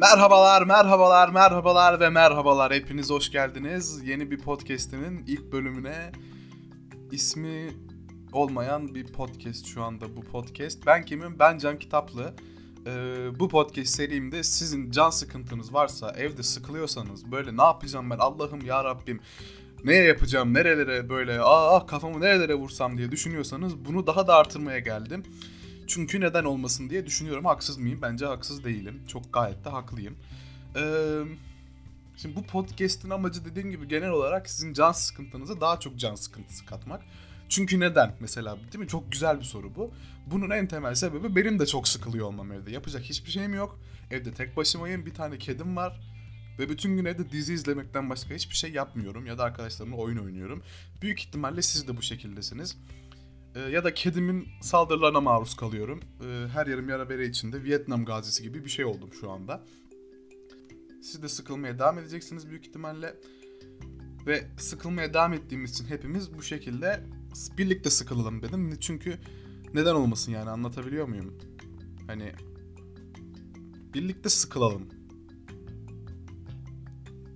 Merhabalar, 0.00 0.62
merhabalar, 0.62 1.28
merhabalar 1.28 2.00
ve 2.00 2.08
merhabalar. 2.08 2.72
Hepiniz 2.72 3.10
hoş 3.10 3.30
geldiniz. 3.30 4.02
Yeni 4.04 4.30
bir 4.30 4.38
podcast'imin 4.38 5.24
ilk 5.26 5.52
bölümüne 5.52 6.12
ismi 7.12 7.70
olmayan 8.32 8.94
bir 8.94 9.06
podcast 9.06 9.66
şu 9.66 9.82
anda 9.82 10.16
bu 10.16 10.20
podcast. 10.20 10.86
Ben 10.86 11.04
kimim? 11.04 11.38
Ben 11.38 11.58
Can 11.58 11.78
Kitaplı. 11.78 12.34
Ee, 12.86 12.90
bu 13.38 13.48
podcast 13.48 13.94
serimde 13.94 14.42
sizin 14.42 14.90
can 14.90 15.10
sıkıntınız 15.10 15.74
varsa, 15.74 16.14
evde 16.18 16.42
sıkılıyorsanız 16.42 17.32
böyle 17.32 17.56
ne 17.56 17.62
yapacağım 17.62 18.10
ben 18.10 18.18
Allah'ım 18.18 18.66
ya 18.66 18.84
Rabbim 18.84 19.20
ne 19.84 19.94
yapacağım, 19.94 20.54
nerelere 20.54 21.08
böyle 21.08 21.40
ah, 21.42 21.86
kafamı 21.86 22.20
nerelere 22.20 22.54
vursam 22.54 22.98
diye 22.98 23.12
düşünüyorsanız 23.12 23.84
bunu 23.84 24.06
daha 24.06 24.26
da 24.26 24.34
artırmaya 24.34 24.78
geldim. 24.78 25.22
Çünkü 25.90 26.20
neden 26.20 26.44
olmasın 26.44 26.90
diye 26.90 27.06
düşünüyorum. 27.06 27.44
Haksız 27.44 27.78
mıyım? 27.78 28.02
Bence 28.02 28.26
haksız 28.26 28.64
değilim. 28.64 29.02
Çok 29.08 29.32
gayet 29.32 29.64
de 29.64 29.68
haklıyım. 29.68 30.16
Ee, 30.76 31.22
şimdi 32.16 32.36
bu 32.36 32.46
podcast'in 32.46 33.10
amacı 33.10 33.44
dediğim 33.44 33.70
gibi 33.70 33.88
genel 33.88 34.10
olarak 34.10 34.50
sizin 34.50 34.72
can 34.72 34.92
sıkıntınıza 34.92 35.60
daha 35.60 35.80
çok 35.80 35.96
can 35.96 36.14
sıkıntısı 36.14 36.66
katmak. 36.66 37.02
Çünkü 37.48 37.80
neden 37.80 38.16
mesela 38.20 38.56
değil 38.56 38.78
mi? 38.78 38.88
Çok 38.88 39.12
güzel 39.12 39.38
bir 39.38 39.44
soru 39.44 39.74
bu. 39.74 39.90
Bunun 40.26 40.50
en 40.50 40.68
temel 40.68 40.94
sebebi 40.94 41.36
benim 41.36 41.58
de 41.58 41.66
çok 41.66 41.88
sıkılıyor 41.88 42.26
olmam 42.26 42.52
evde. 42.52 42.70
Yapacak 42.70 43.02
hiçbir 43.02 43.30
şeyim 43.30 43.54
yok. 43.54 43.78
Evde 44.10 44.34
tek 44.34 44.56
başımayım. 44.56 45.06
Bir 45.06 45.14
tane 45.14 45.38
kedim 45.38 45.76
var. 45.76 46.00
Ve 46.58 46.68
bütün 46.68 46.96
gün 46.96 47.04
evde 47.04 47.30
dizi 47.30 47.54
izlemekten 47.54 48.10
başka 48.10 48.34
hiçbir 48.34 48.56
şey 48.56 48.72
yapmıyorum. 48.72 49.26
Ya 49.26 49.38
da 49.38 49.44
arkadaşlarımla 49.44 49.96
oyun 49.96 50.18
oynuyorum. 50.18 50.62
Büyük 51.02 51.20
ihtimalle 51.20 51.62
siz 51.62 51.88
de 51.88 51.96
bu 51.96 52.02
şekildesiniz. 52.02 52.76
Ee, 53.54 53.60
ya 53.60 53.84
da 53.84 53.94
kedimin 53.94 54.48
saldırılarına 54.62 55.20
maruz 55.20 55.56
kalıyorum. 55.56 56.00
Ee, 56.24 56.46
her 56.52 56.66
yarım 56.66 56.88
yara 56.88 57.08
bere 57.10 57.26
içinde 57.26 57.64
Vietnam 57.64 58.04
gazisi 58.04 58.42
gibi 58.42 58.64
bir 58.64 58.70
şey 58.70 58.84
oldum 58.84 59.10
şu 59.20 59.30
anda. 59.30 59.64
Siz 61.02 61.22
de 61.22 61.28
sıkılmaya 61.28 61.78
devam 61.78 61.98
edeceksiniz 61.98 62.50
büyük 62.50 62.66
ihtimalle. 62.66 63.16
Ve 64.26 64.48
sıkılmaya 64.58 65.14
devam 65.14 65.32
ettiğimiz 65.32 65.70
için 65.70 65.84
hepimiz 65.84 66.34
bu 66.34 66.42
şekilde 66.42 67.04
birlikte 67.58 67.90
sıkılalım 67.90 68.42
dedim. 68.42 68.76
Çünkü 68.80 69.18
neden 69.74 69.94
olmasın 69.94 70.32
yani 70.32 70.50
anlatabiliyor 70.50 71.08
muyum? 71.08 71.38
Hani 72.06 72.32
birlikte 73.94 74.28
sıkılalım. 74.28 74.99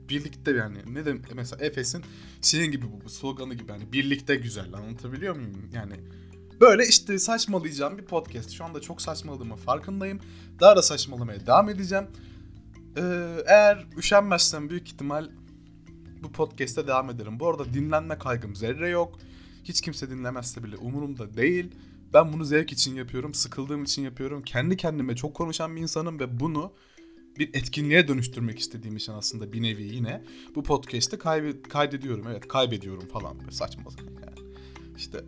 Birlikte 0.09 0.51
yani 0.51 0.79
ne 0.87 1.07
de 1.07 1.17
mesela 1.35 1.65
Efes'in 1.65 2.05
senin 2.41 2.71
gibi 2.71 2.87
bu, 3.05 3.11
sloganı 3.11 3.55
gibi 3.55 3.73
hani 3.73 3.93
birlikte 3.93 4.37
güzel 4.37 4.75
anlatabiliyor 4.75 5.37
muyum? 5.37 5.71
Yani 5.73 5.95
böyle 6.61 6.87
işte 6.87 7.19
saçmalayacağım 7.19 7.99
bir 7.99 8.05
podcast. 8.05 8.51
Şu 8.51 8.65
anda 8.65 8.81
çok 8.81 9.03
saçmaladığımı 9.03 9.57
farkındayım. 9.57 10.21
Daha 10.61 10.77
da 10.77 10.83
saçmalamaya 10.83 11.47
devam 11.47 11.69
edeceğim. 11.69 12.07
Ee, 12.97 13.03
eğer 13.47 13.87
üşenmezsem 13.97 14.71
büyük 14.71 14.89
ihtimal 14.89 15.31
bu 16.23 16.33
podcast'te 16.33 16.87
devam 16.87 17.11
ederim. 17.11 17.41
Bu 17.41 17.49
arada 17.49 17.75
dinlenme 17.75 18.19
kaygım 18.19 18.57
zerre 18.57 18.89
yok. 18.89 19.19
Hiç 19.65 19.81
kimse 19.81 20.11
dinlemezse 20.11 20.65
bile 20.65 20.77
umurumda 20.77 21.37
değil. 21.37 21.71
Ben 22.15 22.33
bunu 22.33 22.45
zevk 22.45 22.73
için 22.73 22.95
yapıyorum, 22.95 23.35
sıkıldığım 23.35 23.85
için 23.85 24.03
yapıyorum. 24.03 24.43
Kendi 24.43 24.77
kendime 24.77 25.17
çok 25.17 25.35
konuşan 25.35 25.77
bir 25.77 25.81
insanım 25.81 26.21
ve 26.21 26.41
bunu 26.41 26.73
bir 27.39 27.49
etkinliğe 27.55 28.09
dönüştürmek 28.09 28.59
istediğim 28.59 28.97
için 28.97 29.13
aslında 29.13 29.53
bir 29.53 29.63
nevi 29.63 29.83
yine 29.83 30.25
bu 30.55 30.63
podcast'te 30.63 31.17
kaybe- 31.17 31.63
kaydediyorum. 31.63 32.27
Evet 32.31 32.49
kaybediyorum 32.49 33.09
falan 33.09 33.41
böyle 33.41 33.51
saçma 33.51 33.85
yani. 34.01 34.49
İşte 34.97 35.25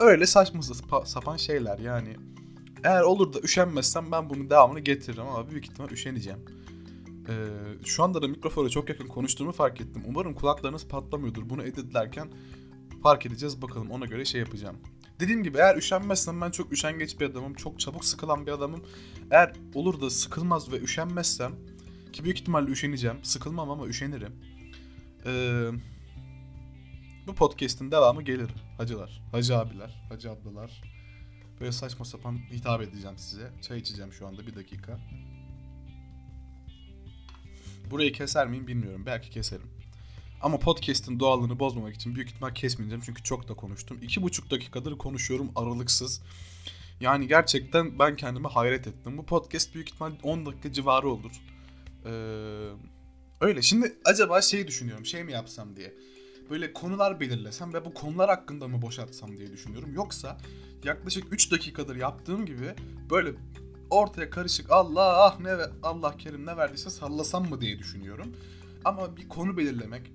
öyle 0.00 0.26
saçma 0.26 0.62
sapan 1.04 1.36
şeyler 1.36 1.78
yani. 1.78 2.16
Eğer 2.84 3.02
olur 3.02 3.32
da 3.32 3.40
üşenmezsem 3.40 4.12
ben 4.12 4.30
bunun 4.30 4.50
devamını 4.50 4.80
getiririm 4.80 5.22
ama 5.26 5.50
büyük 5.50 5.64
ihtimal 5.64 5.90
üşeneceğim. 5.90 6.38
Ee, 7.28 7.32
şu 7.84 8.02
anda 8.02 8.22
da 8.22 8.28
mikrofona 8.28 8.68
çok 8.68 8.88
yakın 8.88 9.06
konuştuğumu 9.06 9.52
fark 9.52 9.80
ettim. 9.80 10.02
Umarım 10.06 10.34
kulaklarınız 10.34 10.88
patlamıyordur. 10.88 11.50
Bunu 11.50 11.62
editlerken 11.62 12.28
fark 13.02 13.26
edeceğiz 13.26 13.62
bakalım 13.62 13.90
ona 13.90 14.04
göre 14.06 14.24
şey 14.24 14.40
yapacağım. 14.40 14.76
Dediğim 15.20 15.42
gibi 15.42 15.58
eğer 15.58 15.76
üşenmezsem 15.76 16.40
ben 16.40 16.50
çok 16.50 16.72
üşengeç 16.72 17.20
bir 17.20 17.26
adamım. 17.26 17.54
Çok 17.54 17.80
çabuk 17.80 18.04
sıkılan 18.04 18.46
bir 18.46 18.52
adamım. 18.52 18.84
Eğer 19.30 19.52
olur 19.74 20.00
da 20.00 20.10
sıkılmaz 20.10 20.72
ve 20.72 20.80
üşenmezsem 20.80 21.52
ki 22.12 22.24
büyük 22.24 22.40
ihtimalle 22.40 22.70
üşeneceğim. 22.70 23.24
Sıkılmam 23.24 23.70
ama 23.70 23.86
üşenirim. 23.86 24.32
Ee, 25.26 25.70
bu 27.26 27.34
podcast'in 27.34 27.90
devamı 27.90 28.22
gelir 28.22 28.50
hacılar. 28.78 29.22
Hacı 29.32 29.58
abiler, 29.58 30.06
hacı 30.08 30.30
ablalar. 30.30 30.82
Böyle 31.60 31.72
saçma 31.72 32.04
sapan 32.04 32.38
hitap 32.52 32.82
edeceğim 32.82 33.18
size. 33.18 33.50
Çay 33.62 33.78
içeceğim 33.78 34.12
şu 34.12 34.26
anda 34.26 34.46
bir 34.46 34.54
dakika. 34.54 34.98
Burayı 37.90 38.12
keser 38.12 38.46
miyim 38.48 38.66
bilmiyorum. 38.66 39.06
Belki 39.06 39.30
keserim. 39.30 39.75
Ama 40.42 40.58
podcast'in 40.58 41.20
doğallığını 41.20 41.58
bozmamak 41.58 41.94
için 41.94 42.14
büyük 42.14 42.28
ihtimal 42.30 42.54
kesmeyeceğim 42.54 43.02
çünkü 43.06 43.22
çok 43.22 43.48
da 43.48 43.54
konuştum. 43.54 43.98
İki 44.02 44.22
buçuk 44.22 44.50
dakikadır 44.50 44.98
konuşuyorum 44.98 45.50
aralıksız. 45.56 46.22
Yani 47.00 47.28
gerçekten 47.28 47.98
ben 47.98 48.16
kendime 48.16 48.48
hayret 48.48 48.86
ettim. 48.86 49.18
Bu 49.18 49.26
podcast 49.26 49.74
büyük 49.74 49.88
ihtimal 49.88 50.12
10 50.22 50.46
dakika 50.46 50.72
civarı 50.72 51.08
olur. 51.08 51.32
Ee, 52.04 52.10
öyle. 53.40 53.62
Şimdi 53.62 53.96
acaba 54.04 54.42
şey 54.42 54.68
düşünüyorum. 54.68 55.06
Şey 55.06 55.24
mi 55.24 55.32
yapsam 55.32 55.76
diye. 55.76 55.94
Böyle 56.50 56.72
konular 56.72 57.20
belirlesem 57.20 57.74
ve 57.74 57.84
bu 57.84 57.94
konular 57.94 58.28
hakkında 58.28 58.68
mı 58.68 58.82
boşaltsam 58.82 59.38
diye 59.38 59.52
düşünüyorum. 59.52 59.94
Yoksa 59.94 60.38
yaklaşık 60.84 61.32
3 61.32 61.52
dakikadır 61.52 61.96
yaptığım 61.96 62.46
gibi 62.46 62.74
böyle 63.10 63.32
ortaya 63.90 64.30
karışık 64.30 64.70
Allah 64.70 65.24
ah 65.24 65.40
ne 65.40 65.50
Allah 65.82 66.16
kerim 66.16 66.46
ne 66.46 66.56
verdiyse 66.56 66.90
sallasam 66.90 67.48
mı 67.48 67.60
diye 67.60 67.78
düşünüyorum. 67.78 68.36
Ama 68.84 69.16
bir 69.16 69.28
konu 69.28 69.56
belirlemek, 69.56 70.12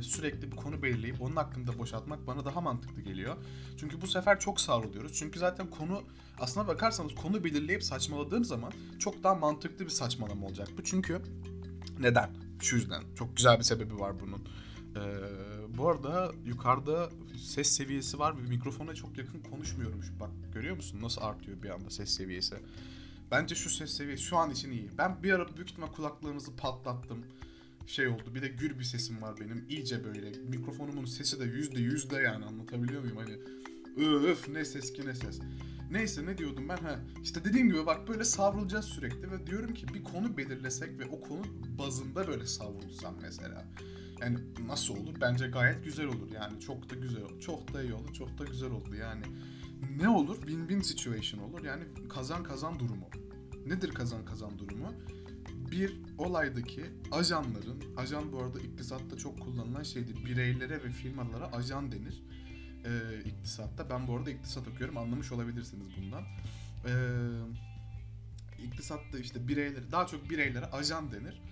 sürekli 0.00 0.52
bir 0.52 0.56
konu 0.56 0.82
belirleyip 0.82 1.22
onun 1.22 1.36
hakkında 1.36 1.78
boşaltmak 1.78 2.26
bana 2.26 2.44
daha 2.44 2.60
mantıklı 2.60 3.02
geliyor. 3.02 3.36
Çünkü 3.76 4.00
bu 4.00 4.06
sefer 4.06 4.40
çok 4.40 4.60
savruluyoruz. 4.60 5.12
Çünkü 5.12 5.38
zaten 5.38 5.70
konu 5.70 6.02
aslına 6.38 6.68
bakarsanız 6.68 7.14
konu 7.14 7.44
belirleyip 7.44 7.82
saçmaladığım 7.84 8.44
zaman 8.44 8.72
çok 8.98 9.24
daha 9.24 9.34
mantıklı 9.34 9.84
bir 9.84 9.90
saçmalama 9.90 10.46
olacak 10.46 10.68
bu. 10.78 10.84
Çünkü 10.84 11.22
neden? 12.00 12.30
Şu 12.60 12.76
yüzden. 12.76 13.02
Çok 13.14 13.36
güzel 13.36 13.58
bir 13.58 13.64
sebebi 13.64 13.98
var 13.98 14.20
bunun. 14.20 14.48
Ee, 14.96 15.78
bu 15.78 15.88
arada 15.88 16.32
yukarıda 16.44 17.10
ses 17.38 17.68
seviyesi 17.68 18.18
var 18.18 18.38
ve 18.38 18.42
mikrofona 18.42 18.94
çok 18.94 19.18
yakın 19.18 19.40
konuşmuyorum. 19.40 20.00
Bak 20.20 20.30
görüyor 20.54 20.76
musun 20.76 20.98
nasıl 21.02 21.22
artıyor 21.22 21.62
bir 21.62 21.70
anda 21.70 21.90
ses 21.90 22.10
seviyesi. 22.10 22.56
Bence 23.30 23.54
şu 23.54 23.70
ses 23.70 23.90
seviyesi 23.90 24.22
şu 24.22 24.36
an 24.36 24.50
için 24.50 24.70
iyi. 24.70 24.90
Ben 24.98 25.22
bir 25.22 25.32
ara 25.32 25.56
büyük 25.56 25.70
ihtimal 25.70 25.86
kulaklarınızı 25.86 26.56
patlattım 26.56 27.24
şey 27.86 28.08
oldu. 28.08 28.34
Bir 28.34 28.42
de 28.42 28.48
gür 28.48 28.78
bir 28.78 28.84
sesim 28.84 29.22
var 29.22 29.34
benim. 29.40 29.66
İyice 29.68 30.04
böyle. 30.04 30.30
Mikrofonumun 30.30 31.04
sesi 31.04 31.40
de 31.40 31.44
yüzde 31.44 31.80
yüzde 31.80 32.16
yani 32.16 32.44
anlatabiliyor 32.44 33.02
muyum? 33.02 33.16
Hani 33.16 33.38
öf 34.26 34.48
ne 34.48 34.64
ses 34.64 34.92
ki 34.92 35.06
ne 35.06 35.14
ses. 35.14 35.40
Neyse 35.90 36.26
ne 36.26 36.38
diyordum 36.38 36.68
ben? 36.68 36.76
Ha, 36.76 36.98
işte 37.22 37.44
dediğim 37.44 37.68
gibi 37.68 37.86
bak 37.86 38.08
böyle 38.08 38.24
savrulacağız 38.24 38.84
sürekli 38.84 39.30
ve 39.30 39.46
diyorum 39.46 39.74
ki 39.74 39.86
bir 39.94 40.04
konu 40.04 40.36
belirlesek 40.36 40.98
ve 40.98 41.06
o 41.06 41.20
konu 41.20 41.42
bazında 41.78 42.26
böyle 42.26 42.46
savrulsam 42.46 43.14
mesela. 43.22 43.64
Yani 44.20 44.38
nasıl 44.66 44.96
olur? 44.96 45.14
Bence 45.20 45.46
gayet 45.46 45.84
güzel 45.84 46.06
olur 46.06 46.32
yani. 46.34 46.60
Çok 46.60 46.90
da 46.90 46.94
güzel 46.94 47.22
olur. 47.22 47.40
Çok 47.40 47.74
da 47.74 47.82
iyi 47.82 47.94
olur. 47.94 48.12
Çok 48.12 48.38
da 48.38 48.44
güzel 48.44 48.70
oldu 48.70 48.94
yani. 48.94 49.22
Ne 50.00 50.08
olur? 50.08 50.36
Win-win 50.36 50.82
situation 50.82 51.40
olur. 51.40 51.64
Yani 51.64 51.84
kazan 52.08 52.42
kazan 52.42 52.78
durumu. 52.78 53.08
Nedir 53.66 53.90
kazan 53.94 54.24
kazan 54.24 54.58
durumu? 54.58 54.92
bir 55.70 56.00
olaydaki 56.18 56.84
ajanların, 57.12 57.84
ajan 57.96 58.32
bu 58.32 58.38
arada 58.42 58.60
iktisatta 58.60 59.16
çok 59.16 59.40
kullanılan 59.40 59.82
şeydir. 59.82 60.24
Bireylere 60.24 60.84
ve 60.84 60.90
firmalara 60.90 61.52
ajan 61.52 61.92
denir 61.92 62.22
e, 62.84 63.20
iktisatta. 63.24 63.90
Ben 63.90 64.06
bu 64.06 64.16
arada 64.16 64.30
iktisat 64.30 64.68
okuyorum 64.68 64.96
anlamış 64.96 65.32
olabilirsiniz 65.32 65.86
bundan. 65.96 66.22
E, 66.86 66.92
iktisatta 68.64 69.18
işte 69.18 69.48
bireyleri, 69.48 69.92
daha 69.92 70.06
çok 70.06 70.30
bireylere 70.30 70.66
ajan 70.66 71.12
denir. 71.12 71.42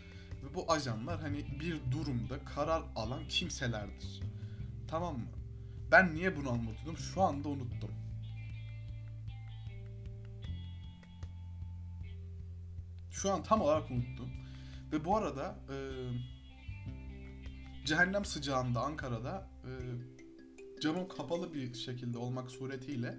Ve 0.42 0.54
bu 0.54 0.72
ajanlar 0.72 1.20
hani 1.20 1.60
bir 1.60 1.80
durumda 1.92 2.44
karar 2.54 2.82
alan 2.96 3.28
kimselerdir. 3.28 4.22
Tamam 4.88 5.14
mı? 5.14 5.26
Ben 5.90 6.14
niye 6.14 6.36
bunu 6.36 6.50
anlatıyordum? 6.50 6.96
Şu 6.96 7.22
anda 7.22 7.48
unuttum. 7.48 7.90
Şu 13.24 13.32
an 13.32 13.42
tam 13.42 13.60
olarak 13.60 13.90
unuttum. 13.90 14.30
Ve 14.92 15.04
bu 15.04 15.16
arada 15.16 15.58
e, 15.68 15.76
cehennem 17.86 18.24
sıcağında 18.24 18.80
Ankara'da 18.80 19.50
e, 19.64 19.70
camım 20.80 21.08
kapalı 21.08 21.54
bir 21.54 21.74
şekilde 21.74 22.18
olmak 22.18 22.50
suretiyle 22.50 23.18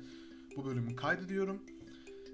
bu 0.58 0.66
bölümü 0.66 0.96
kaydediyorum. 0.96 1.62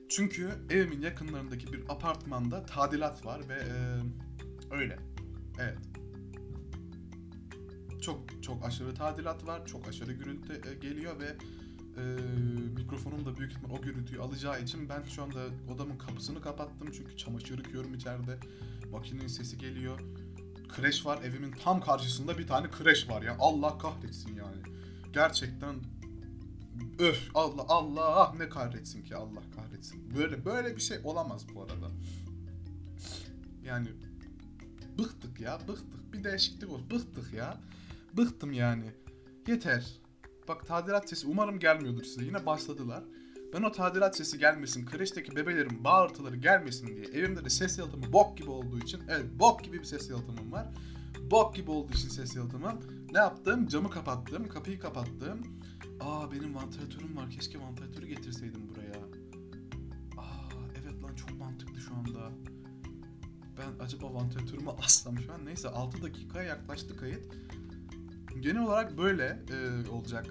Çünkü 0.10 0.50
evimin 0.70 1.02
yakınlarındaki 1.02 1.74
bir 1.74 1.90
apartmanda 1.90 2.66
tadilat 2.66 3.26
var 3.26 3.50
ve 3.50 3.56
e, 3.56 4.00
öyle. 4.72 5.00
Evet. 5.60 5.80
Çok 8.02 8.44
çok 8.44 8.66
aşırı 8.66 8.96
tadilat 8.96 9.48
var, 9.48 9.66
çok 9.66 9.88
aşırı 9.88 10.14
gürültü 10.14 10.62
e, 10.70 10.74
geliyor 10.74 11.20
ve 11.20 11.36
Ee, 11.98 12.02
mikrofonum 12.76 13.26
da 13.26 13.38
büyük 13.38 13.52
ihtimal 13.52 13.78
o 13.78 13.82
gürültüyü 13.82 14.22
alacağı 14.22 14.62
için 14.62 14.90
ben 14.90 15.04
şu 15.04 15.24
anda 15.24 15.40
odamın 15.76 15.98
kapısını 15.98 16.42
kapattım 16.42 16.90
çünkü 16.98 17.18
çamaşır 17.18 17.58
yıkıyorum 17.58 17.94
içeride. 17.94 18.38
Makinenin 18.92 19.28
sesi 19.28 19.58
geliyor. 19.58 20.00
Kreş 20.70 21.06
var 21.06 21.24
evimin 21.24 21.52
tam 21.64 21.82
karşısında 21.82 22.38
bir 22.38 22.48
tane 22.48 22.70
kreş 22.72 23.10
var 23.10 23.22
ya. 23.22 23.36
Allah 23.40 23.78
kahretsin 23.78 24.36
yani. 24.36 24.62
Gerçekten 25.14 25.76
öf 27.00 27.30
Allah 27.34 27.66
Allah 27.68 28.36
ne 28.38 28.50
kahretsin 28.50 29.04
ki 29.04 29.16
Allah 29.16 29.42
kahretsin. 29.56 30.16
Böyle 30.16 30.46
böyle 30.46 30.76
bir 30.76 30.82
şey 30.82 30.98
olamaz 31.04 31.46
bu 31.56 31.62
arada. 31.62 31.88
Yani 33.64 33.88
bıktık 34.98 35.40
ya 35.40 35.60
bıktık. 35.68 36.14
Bir 36.14 36.24
değişiklik 36.24 36.70
olsun. 36.70 36.90
Bıktık 36.90 37.34
ya. 37.34 37.58
Bıktım 38.18 38.54
yani. 38.54 38.92
Yeter. 39.48 40.02
Bak 40.52 40.68
tadilat 40.68 41.10
sesi 41.10 41.28
umarım 41.28 41.60
gelmiyordur 41.60 42.04
size. 42.04 42.26
Yine 42.26 42.46
başladılar. 42.46 43.04
Ben 43.54 43.64
o 43.64 43.72
tadilat 43.72 44.18
sesi 44.18 44.40
gelmesin, 44.40 44.86
kreşteki 44.86 45.36
bebelerin 45.36 45.84
bağırtıları 45.84 46.36
gelmesin 46.36 46.88
diye 46.88 47.06
evimde 47.06 47.46
de 47.46 47.50
ses 47.50 47.78
yalıtımı 47.78 48.14
bok 48.14 48.38
gibi 48.38 48.50
olduğu 48.50 48.80
için 48.80 49.02
evet 49.10 49.26
bok 49.40 49.64
gibi 49.64 49.80
bir 49.80 49.84
ses 49.84 50.10
yalıtımım 50.10 50.52
var. 50.52 50.68
Bok 51.32 51.56
gibi 51.56 51.72
olduğu 51.72 51.94
için 51.94 52.10
ses 52.10 52.36
yalıtımım. 52.36 52.80
Ne 53.12 53.18
yaptım? 53.18 53.68
Camı 53.68 53.90
kapattım, 53.90 54.48
kapıyı 54.48 54.80
kapattım. 54.80 55.40
Aa 56.00 56.32
benim 56.32 56.56
vantilatörüm 56.56 57.18
var. 57.18 57.30
Keşke 57.30 57.60
vantilatörü 57.60 58.08
getirseydim 58.08 58.70
buraya. 58.70 59.00
Aa 60.22 60.50
evet 60.82 61.04
lan 61.04 61.16
çok 61.16 61.40
mantıklı 61.40 61.82
şu 61.82 61.94
anda. 61.94 62.32
Ben 63.58 63.86
acaba 63.86 64.14
vantilatörümü 64.14 64.70
alsam 64.84 65.20
şu 65.20 65.34
an. 65.34 65.46
Neyse 65.46 65.70
6 65.70 66.04
dakikaya 66.04 66.48
yaklaştı 66.48 66.98
kayıt. 66.98 67.26
Genel 68.42 68.62
olarak 68.62 68.98
böyle 68.98 69.40
e, 69.50 69.90
olacak 69.90 70.26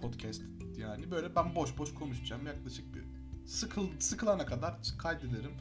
podcast 0.00 0.42
yani. 0.76 1.10
Böyle 1.10 1.36
ben 1.36 1.54
boş 1.54 1.78
boş 1.78 1.94
konuşacağım. 1.94 2.46
Yaklaşık 2.46 2.94
bir 2.94 3.02
sıkıl, 3.46 3.88
sıkılana 3.98 4.46
kadar 4.46 4.74
kaydederim. 4.98 5.52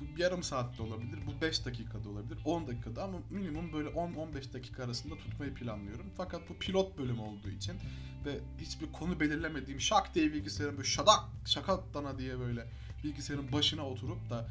Bu 0.00 0.20
yarım 0.20 0.42
saatte 0.42 0.82
olabilir, 0.82 1.18
bu 1.26 1.40
5 1.40 1.66
dakikada 1.66 2.08
olabilir, 2.08 2.38
10 2.44 2.66
dakikada 2.66 3.02
ama 3.02 3.18
minimum 3.30 3.72
böyle 3.72 3.88
10-15 3.88 4.52
dakika 4.52 4.84
arasında 4.84 5.14
tutmayı 5.14 5.54
planlıyorum. 5.54 6.06
Fakat 6.16 6.48
bu 6.48 6.54
pilot 6.54 6.98
bölüm 6.98 7.20
olduğu 7.20 7.50
için 7.50 7.76
ve 8.24 8.40
hiçbir 8.58 8.92
konu 8.92 9.20
belirlemediğim 9.20 9.80
şak 9.80 10.14
diye 10.14 10.32
bilgisayarın 10.32 10.76
böyle 10.76 10.88
şadak 10.88 11.20
şakat 11.44 11.94
dana 11.94 12.18
diye 12.18 12.38
böyle 12.38 12.66
bilgisayarın 13.04 13.52
başına 13.52 13.86
oturup 13.86 14.30
da 14.30 14.48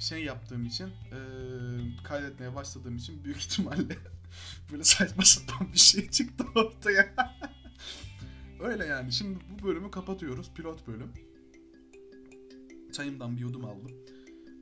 şey 0.00 0.24
yaptığım 0.24 0.64
için 0.64 0.86
e, 0.86 1.18
kaydetmeye 2.04 2.54
başladığım 2.54 2.96
için 2.96 3.24
büyük 3.24 3.38
ihtimalle 3.42 3.96
böyle 4.72 4.84
saçma 4.84 5.24
sapan 5.24 5.72
bir 5.72 5.78
şey 5.78 6.10
çıktı 6.10 6.44
ortaya. 6.54 7.14
Öyle 8.60 8.86
yani. 8.86 9.12
Şimdi 9.12 9.38
bu 9.50 9.66
bölümü 9.66 9.90
kapatıyoruz. 9.90 10.50
Pilot 10.54 10.86
bölüm. 10.86 11.12
Çayımdan 12.92 13.36
bir 13.36 13.40
yudum 13.40 13.64
aldım. 13.64 13.90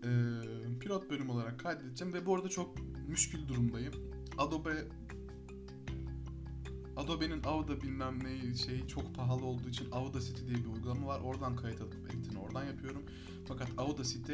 Ee, 0.04 0.78
pilot 0.78 1.10
bölüm 1.10 1.30
olarak 1.30 1.60
kaydedeceğim 1.60 2.14
ve 2.14 2.26
bu 2.26 2.34
arada 2.36 2.48
çok 2.48 2.74
müşkül 3.08 3.48
durumdayım. 3.48 3.94
Adobe 4.38 4.88
Adobe'nin 6.96 7.42
Auda 7.44 7.80
bilmem 7.80 8.18
ne 8.24 8.54
şeyi 8.54 8.88
çok 8.88 9.14
pahalı 9.14 9.44
olduğu 9.44 9.68
için 9.68 9.90
Audacity 9.92 10.46
diye 10.46 10.56
bir 10.56 10.66
uygulama 10.66 11.06
var. 11.06 11.20
Oradan 11.20 11.56
kayıt 11.56 11.80
alıp 11.80 12.14
editini 12.14 12.38
oradan 12.38 12.64
yapıyorum. 12.64 13.02
Fakat 13.48 13.68
Audacity 13.78 14.32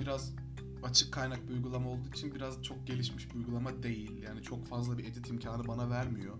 biraz 0.00 0.32
açık 0.84 1.12
kaynak 1.12 1.48
bir 1.48 1.54
uygulama 1.54 1.90
olduğu 1.90 2.08
için 2.08 2.34
biraz 2.34 2.62
çok 2.62 2.86
gelişmiş 2.86 3.30
bir 3.30 3.34
uygulama 3.34 3.82
değil. 3.82 4.22
Yani 4.22 4.42
çok 4.42 4.66
fazla 4.66 4.98
bir 4.98 5.04
edit 5.04 5.30
imkanı 5.30 5.68
bana 5.68 5.90
vermiyor. 5.90 6.34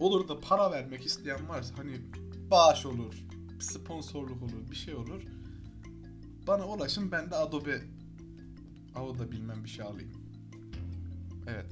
Olur 0.00 0.28
da 0.28 0.40
para 0.40 0.70
vermek 0.70 1.06
isteyen 1.06 1.48
varsa 1.48 1.78
hani 1.78 2.00
bağış 2.50 2.86
olur, 2.86 3.14
sponsorluk 3.60 4.42
olur, 4.42 4.70
bir 4.70 4.76
şey 4.76 4.94
olur. 4.94 5.22
Bana 6.46 6.68
ulaşın 6.68 7.12
ben 7.12 7.30
de 7.30 7.36
Adobe 7.36 7.82
Auda 8.94 9.32
bilmem 9.32 9.64
bir 9.64 9.68
şey 9.68 9.84
alayım. 9.84 10.12
Evet. 11.46 11.66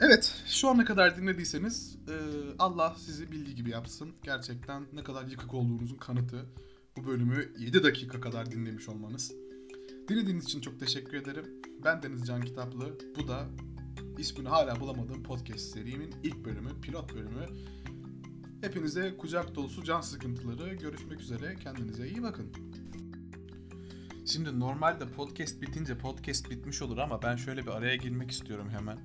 Evet, 0.00 0.34
şu 0.46 0.68
ana 0.68 0.84
kadar 0.84 1.16
dinlediyseniz 1.16 1.96
e, 2.08 2.14
Allah 2.58 2.96
sizi 2.98 3.32
bildiği 3.32 3.54
gibi 3.54 3.70
yapsın. 3.70 4.12
Gerçekten 4.22 4.86
ne 4.92 5.04
kadar 5.04 5.24
yıkık 5.24 5.54
olduğunuzun 5.54 5.96
kanıtı 5.96 6.46
bu 6.96 7.06
bölümü 7.06 7.52
7 7.58 7.82
dakika 7.82 8.20
kadar 8.20 8.50
dinlemiş 8.50 8.88
olmanız. 8.88 9.32
Dinlediğiniz 10.08 10.44
için 10.44 10.60
çok 10.60 10.80
teşekkür 10.80 11.16
ederim. 11.16 11.44
Ben 11.84 12.02
Deniz 12.02 12.26
Can 12.26 12.42
Kitaplı. 12.42 12.98
Bu 13.16 13.28
da 13.28 13.46
ismini 14.18 14.48
hala 14.48 14.80
bulamadığım 14.80 15.22
podcast 15.22 15.60
serimin 15.60 16.14
ilk 16.22 16.44
bölümü, 16.44 16.80
pilot 16.82 17.14
bölümü. 17.14 17.46
Hepinize 18.60 19.16
kucak 19.16 19.54
dolusu 19.54 19.84
can 19.84 20.00
sıkıntıları. 20.00 20.74
Görüşmek 20.74 21.20
üzere. 21.20 21.56
Kendinize 21.56 22.08
iyi 22.08 22.22
bakın. 22.22 22.52
Şimdi 24.26 24.60
normalde 24.60 25.08
podcast 25.08 25.62
bitince 25.62 25.98
podcast 25.98 26.50
bitmiş 26.50 26.82
olur 26.82 26.98
ama 26.98 27.22
ben 27.22 27.36
şöyle 27.36 27.62
bir 27.62 27.70
araya 27.70 27.96
girmek 27.96 28.30
istiyorum 28.30 28.68
hemen. 28.70 28.98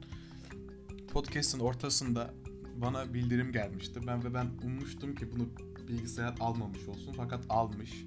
Podcast'ın 1.12 1.59
ortasında 1.59 2.33
bana 2.75 3.13
bildirim 3.13 3.51
gelmişti. 3.51 4.00
Ben 4.07 4.24
ve 4.24 4.33
ben 4.33 4.48
ummuştum 4.63 5.15
ki 5.15 5.31
bunu 5.31 5.50
bilgisayar 5.88 6.36
almamış 6.39 6.88
olsun 6.88 7.13
fakat 7.18 7.45
almış. 7.50 8.06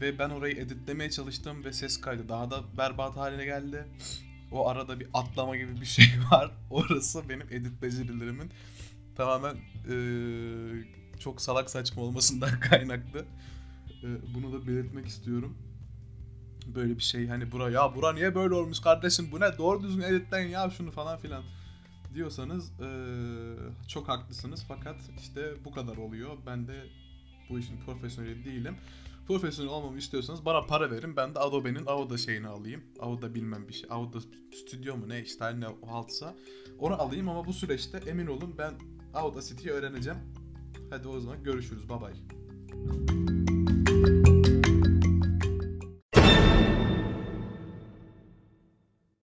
Ve 0.00 0.18
ben 0.18 0.30
orayı 0.30 0.56
editlemeye 0.56 1.10
çalıştım 1.10 1.64
ve 1.64 1.72
ses 1.72 2.00
kaydı 2.00 2.28
daha 2.28 2.50
da 2.50 2.62
berbat 2.78 3.16
haline 3.16 3.44
geldi. 3.44 3.86
O 4.52 4.68
arada 4.68 5.00
bir 5.00 5.08
atlama 5.14 5.56
gibi 5.56 5.80
bir 5.80 5.86
şey 5.86 6.06
var. 6.30 6.50
Orası 6.70 7.28
benim 7.28 7.46
edit 7.50 7.82
becerilerimin 7.82 8.50
tamamen 9.16 9.56
ee, 9.90 11.18
çok 11.18 11.40
salak 11.40 11.70
saçma 11.70 12.02
olmasından 12.02 12.60
kaynaklı. 12.60 13.24
E, 14.02 14.34
bunu 14.34 14.52
da 14.52 14.66
belirtmek 14.66 15.06
istiyorum. 15.06 15.58
Böyle 16.74 16.96
bir 16.96 17.02
şey 17.02 17.26
hani 17.28 17.52
bura 17.52 17.70
ya 17.70 17.94
bura 17.96 18.12
niye 18.12 18.34
böyle 18.34 18.54
olmuş 18.54 18.80
kardeşim 18.80 19.28
bu 19.32 19.40
ne 19.40 19.58
doğru 19.58 19.82
düzgün 19.82 20.02
editleyin 20.02 20.48
ya 20.48 20.70
şunu 20.70 20.90
falan 20.90 21.18
filan 21.18 21.42
diyorsanız 22.14 22.70
e, 22.80 22.88
çok 23.88 24.08
haklısınız 24.08 24.64
fakat 24.68 24.96
işte 25.20 25.54
bu 25.64 25.72
kadar 25.72 25.96
oluyor. 25.96 26.30
Ben 26.46 26.68
de 26.68 26.86
bu 27.50 27.58
işin 27.58 27.76
profesyoneli 27.86 28.44
değilim. 28.44 28.76
Profesyonel 29.28 29.72
olmamı 29.72 29.98
istiyorsanız 29.98 30.44
bana 30.44 30.60
para 30.62 30.90
verin. 30.90 31.16
Ben 31.16 31.34
de 31.34 31.38
Adobe'nin 31.38 31.86
Auda 31.86 32.18
şeyini 32.18 32.48
alayım. 32.48 32.82
Auda 33.00 33.34
bilmem 33.34 33.68
bir 33.68 33.72
şey. 33.72 33.90
Auda 33.90 34.18
Studio 34.52 34.96
mu 34.96 35.08
ne 35.08 35.22
işte 35.22 35.44
her 35.44 35.60
ne 35.60 35.66
haltsa. 35.86 36.34
Onu 36.78 37.02
alayım 37.02 37.28
ama 37.28 37.46
bu 37.46 37.52
süreçte 37.52 37.98
emin 38.06 38.26
olun 38.26 38.54
ben 38.58 38.74
Audacity'yi 39.14 39.74
öğreneceğim. 39.74 40.18
Hadi 40.90 41.08
o 41.08 41.20
zaman 41.20 41.42
görüşürüz. 41.42 41.88
Bye 41.88 42.00
bye. 42.00 43.07